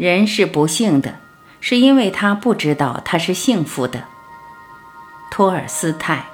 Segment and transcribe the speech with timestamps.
[0.00, 1.16] 人是不幸的，
[1.60, 4.04] 是因为他不知道他是幸福的。
[5.30, 6.24] 托尔斯泰。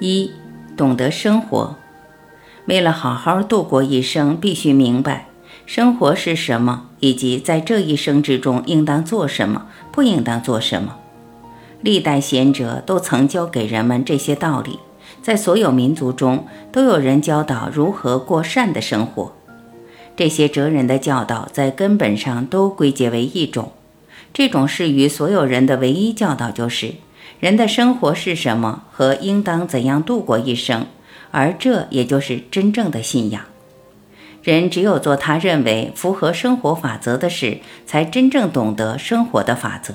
[0.00, 0.34] 一，
[0.76, 1.76] 懂得生活。
[2.66, 5.28] 为了好好度过一生，必须明白
[5.64, 10.98] 生活是什么，以及在这一生之中应当做什么，不应当做什么。
[11.82, 14.78] 历代贤者都曾教给人们这些道理，
[15.22, 19.32] 在所有民族中都有人教导如何过善的生活。
[20.16, 23.72] 这些哲人的教导在根本上都归结为一种，
[24.34, 26.94] 这种适于所有人的唯一教导就是。
[27.38, 30.84] 人的生活是什么和应当怎样度过一生，
[31.30, 33.44] 而这也就是真正的信仰。
[34.42, 39.94] 人只有做他认为符合生活法则的事，才真正懂得生活的法则。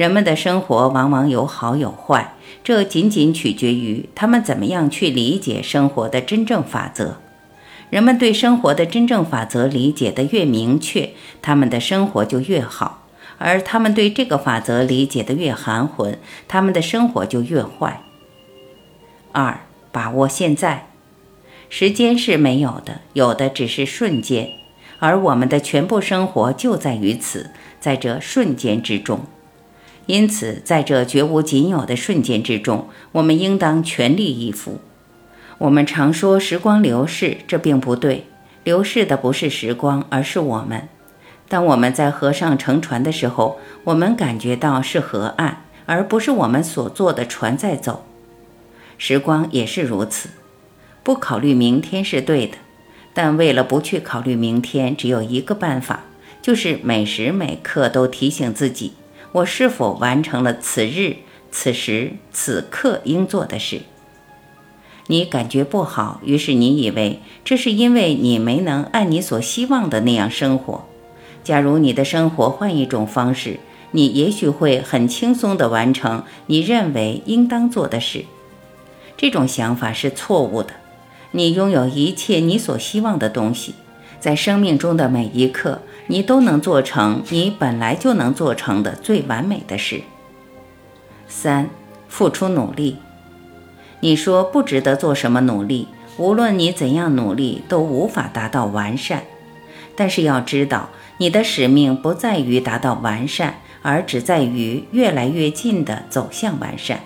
[0.00, 2.32] 人们的生活往往有好有坏，
[2.64, 7.18] 这仅仅取决于他们怎么样去理解生活的真正法则。
[7.90, 11.10] 人们对生活的真正法则理解的越明确，
[11.42, 13.06] 他们的生活就越好。
[13.36, 18.00] 而他们对这个法则理解的越含混，他们的生活就越坏。
[19.32, 19.60] 二，
[19.92, 20.86] 把握现在，
[21.68, 24.48] 时间是没有的，有的只是瞬间，
[24.98, 29.20] 而我们的全部生活就在于此，在这瞬间之中。
[30.10, 34.80] 因此，在这绝无仅有的瞬间之中，我们应当全力以赴。
[35.58, 38.26] 我们常说时光流逝，这并不对，
[38.64, 40.88] 流逝的不是时光，而是我们。
[41.48, 48.04] 当我们在河上乘船的时候，我们感觉到是河岸，而不是我们所坐的船在走。
[48.98, 50.30] 时光也是如此，
[51.04, 52.56] 不考虑明天是对的，
[53.14, 56.00] 但为了不去考虑明天，只有一个办法，
[56.42, 58.94] 就是每时每刻都提醒自己：
[59.32, 61.16] 我是否完成了此日、
[61.52, 63.82] 此时、此刻应做的事。
[65.06, 70.84] 你感觉不好，于是你以为这是因为你没能按你所希望的那样生活。
[71.42, 73.60] 假如你的生活换一种方式，
[73.92, 78.24] 你也许会很轻松地完成你认为应当做的事。
[79.16, 80.74] 这种想法是错误的。
[81.32, 83.74] 你拥有一切你所希望的东西，
[84.20, 90.02] 在生命中的每一刻，你都能做成你本来就能做成的最完美的事。
[91.26, 91.70] 三，
[92.08, 92.98] 付出努力。
[94.00, 95.88] 你说不值得做什么努力，
[96.18, 99.24] 无论你怎样努力，都无法达到完善。
[99.96, 100.90] 但是要知道。
[101.20, 107.00] 你的使命不在于达到完善，而只在于越来越近地走向完善。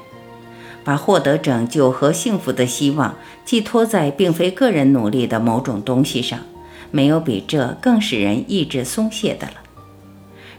[0.84, 6.38] 把获得拯救和幸福的希望寄托在并非个人努力的某种东西上，
[6.94, 9.54] 没有比这更使人意志松懈的了。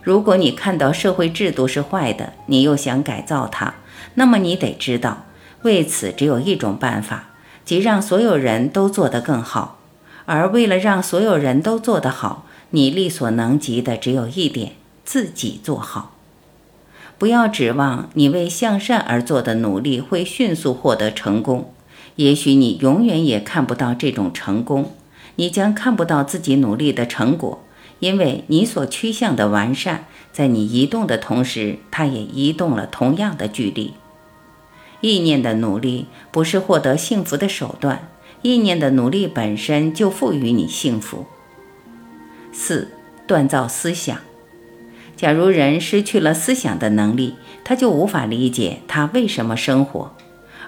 [0.03, 3.75] 如果你看到社会制度是坏的，你又想改造它，
[4.15, 5.23] 那么你得知道，
[5.61, 7.29] 为此只有一种办法，
[7.63, 9.79] 即让所有人都做得更好。
[10.25, 14.73] 而为了让所有人都做得好，你力所能及的只有一点：
[15.05, 16.11] 自己做好。
[17.17, 21.71] 不要指望你为向善而做的努力会迅速获得成功。
[22.17, 24.91] 也许你永远也看不到这种成功，
[25.35, 27.63] 你将看不到自己努力的成果，
[27.99, 33.93] 因为你所趋向的完善，在你移动的同时，它也移动了同样的距离。
[35.01, 38.09] 意念的努力不是获得幸福的手段，
[38.41, 41.25] 意念的努力本身就赋予你幸福。
[42.51, 42.89] 四
[43.27, 44.17] 锻造思想。
[45.15, 50.13] 假如人失去了思想的能力，他就无法理解他为什么生活；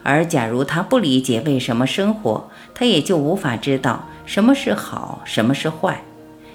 [0.08, 6.02] 而假如他不理解为什么生活，他也就无法知道什么是好，什么是坏。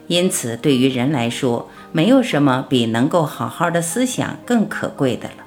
[0.06, 5.44] 因此，对于人来说，没有什么比能够好好的思想更可贵的了。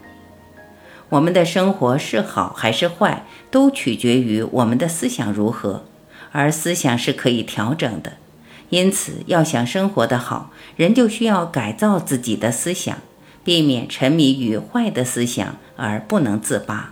[1.10, 5.86] 我们的生活是好还是坏，都取决于我们的思想如何，
[6.32, 8.14] 而思想是可以调整的。
[8.70, 13.00] 因此，要想生活得好，人就需要改造自己的思想，
[13.44, 16.92] 避免沉迷于坏的思想而不能自拔。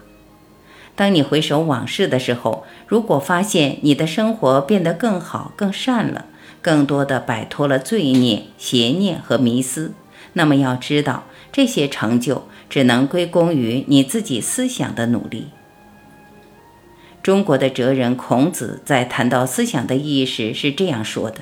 [0.96, 6.26] 当你回首往事的时候，如果发现你的生活变得更好、更善了，
[6.62, 9.94] 更多的摆脱了罪孽、邪念和迷思，
[10.34, 15.48] 那么要知道，这些成就只能归功于你自己思想的努力。
[17.24, 21.40] 中国的哲人孔子在谈到思想的意义时是这样说的。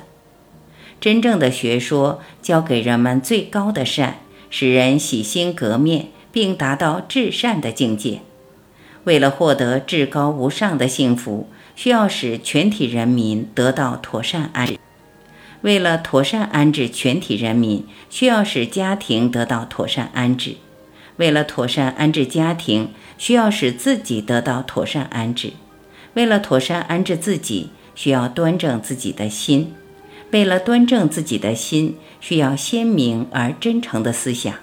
[1.00, 8.20] 真正的学说教给人们最高的善，使人洗心革面，并达到至善的境界。
[9.04, 14.78] 为了获得至高无上的幸福，需要使全体人民得到妥善安置。
[15.62, 20.56] 为了妥善安置全体人民，需要使家庭得到妥善安置。
[21.16, 25.50] 为了妥善安置家庭，需要使自己得到妥善安置；
[26.14, 29.66] 为了妥善安置自己，需要端正自己的心；
[30.30, 34.54] 为了端正自己的心，需要鲜明而真诚的思想。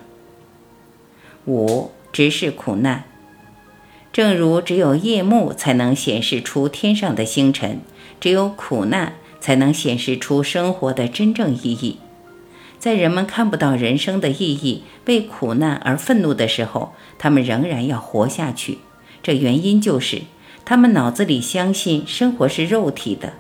[1.46, 3.06] 五、直视苦难。
[4.20, 7.80] 正如只有夜幕才能显示出天上的星辰，
[8.20, 12.00] 只有苦难才能显示出生活的真正意义。
[12.80, 18.80] 在人们看不到人生的意义、为苦难而愤怒的时候，他们仍然要活下去。
[19.24, 20.24] 这原因就是
[20.66, 23.32] 他们脑子里相信生活是肉体的，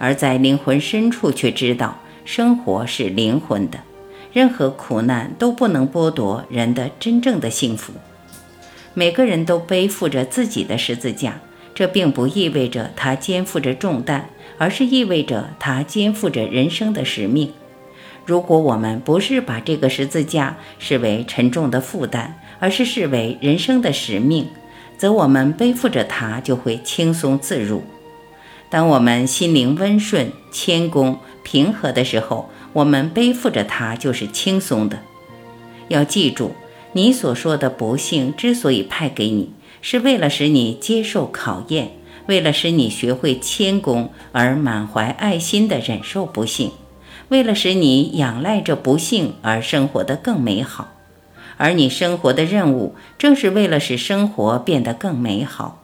[0.00, 3.78] 而在灵魂深处却知道生活是灵魂的。
[4.32, 7.92] 任何苦难都不能剥夺人的真正的幸福。
[8.96, 11.40] 每个人都背负着自己的十字架，
[11.74, 17.52] 这并不意味着他肩负着重担，而是意味着他肩负着人生的使命。
[18.24, 24.46] 如果我们不是把这个十字架视为沉重的负担，而是视为人生的使命，
[24.96, 27.82] 则我们背负着它就会轻松自如。
[28.70, 35.00] 当我们心灵温顺、谦恭、平和的时候，我们背负着它就是轻松的。
[35.88, 36.54] 要记住。
[36.96, 39.52] 你所说的不幸之所以派给你，
[39.82, 41.90] 是为了使你接受考验，
[42.26, 46.70] 为了使你学会谦恭而满怀爱心地忍受不幸，
[47.30, 50.92] 为了使你仰赖着不幸而生活得更美好。
[51.56, 55.82] 而你生活的任务，正是为了使生活变得更美好。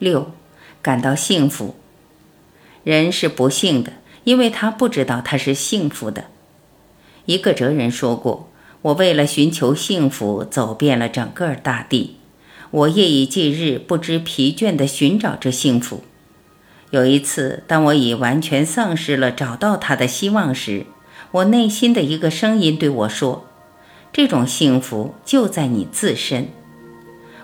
[0.00, 0.32] 六，
[0.82, 1.76] 感到幸福。
[2.82, 3.92] 人是不幸的，
[4.24, 6.24] 因为他不知道他是幸福的。
[7.26, 8.48] 一个哲人说过。
[8.82, 12.16] 我为了寻求幸福，走遍了整个大地。
[12.70, 16.02] 我夜以继日，不知疲倦地寻找着幸福。
[16.90, 20.86] 有一次，当我已完全丧失了找到它的希望时，
[21.30, 23.46] 我内心的一个声音对我说
[24.12, 26.48] ：“这种幸福就在你自身。”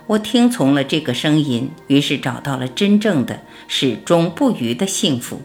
[0.08, 5.40] 我听从了这个声音，于是找到了真正的、始终不渝的幸福。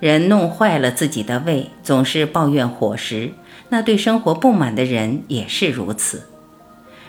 [0.00, 3.32] 人弄坏了自己的胃，总是抱怨伙食。
[3.70, 6.22] 那对生活不满的人也是如此。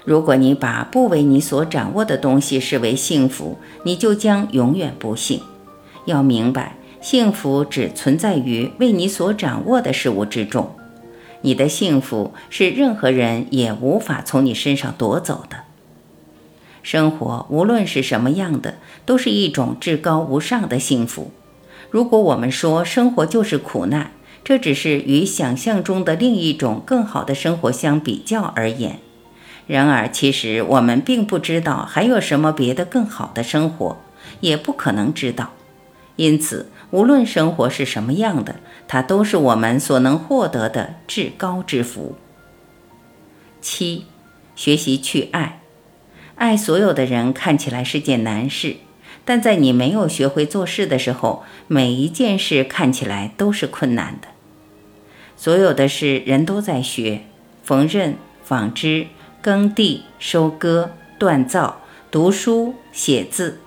[0.05, 5.41] 如果你把不为你所掌握的东西视为幸福，你就将永远不幸。
[6.05, 10.75] 要明白，幸福只存在于为你所掌握的事物之中。
[11.41, 15.57] 你的幸福是任何人也无法从你身上夺走的。
[16.81, 18.75] 生活无论是什么样的，
[19.05, 21.31] 都是一种至高无上的幸福。
[21.89, 24.11] 如果我们说生活就是苦难，
[24.43, 28.99] 这只是与想象中的另一种更好的生活相比较而言。
[29.67, 33.97] 然而，其实我们并不知道还有什么别的更好的生活，
[34.39, 35.51] 也不可能知道。
[36.15, 38.55] 因此，无论生活是什么样的，
[38.87, 42.15] 它都是我们所能获得的至高之福。
[43.61, 44.05] 七，
[44.55, 45.61] 学习去爱。
[46.35, 48.77] 爱所有的人看起来是件难事，
[49.29, 54.29] 但在你没有学会做事的时候，每一件事看起来都是困难的。
[55.37, 57.25] 所有的事，人都在学：
[57.61, 59.05] 缝纫、纺织、
[59.39, 63.59] 耕地、收割、锻造、读书、写字。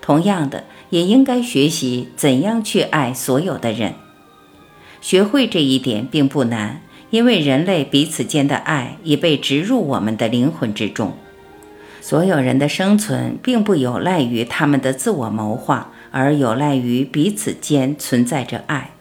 [0.00, 3.94] 同样的，也应该学习怎样去爱所有的人。
[5.00, 11.14] 学会这一点并不难，因为人类彼此间的爱已被植入我们的灵魂之中。
[12.08, 18.92] 所有人的生存并不有赖于他们的自我谋划，而有赖于彼此间存在着爱。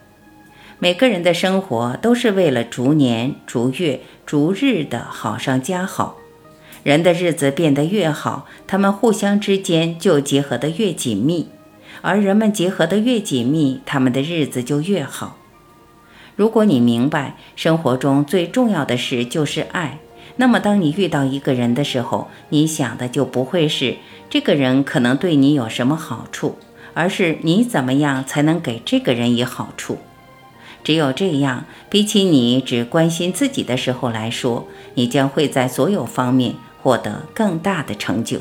[0.78, 6.18] 每个人的生活都是为了逐年、逐月、逐日的好上加好。
[6.84, 11.48] 人的日子变得越好，他们互相之间就结合得越紧密，
[12.02, 15.38] 而人们结合得越紧密，他们的日子就越好。
[16.36, 20.00] 如果你明白生活中最重要的事就是爱，
[20.38, 23.98] 那么当你遇到一个人的时候，你想的就不会是
[24.30, 26.58] 这个人可能对你有什么好处，
[26.94, 29.98] 而是你怎么样才能给这个人以好处。
[30.84, 38.40] 只有这样，比起你只关心自己的时候来说，你将会在所有方面获得更大的成就。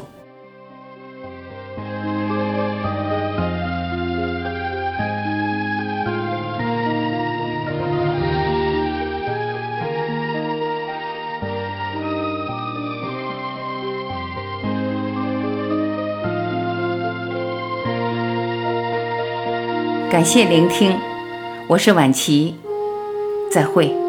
[20.16, 20.98] 感谢聆听。
[21.66, 22.54] 我是晚琪，
[23.52, 24.05] 再会。